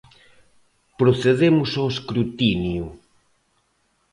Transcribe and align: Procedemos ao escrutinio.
Procedemos 0.99 1.69
ao 1.75 1.87
escrutinio. 1.93 2.85